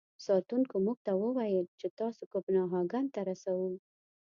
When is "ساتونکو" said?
0.25-0.75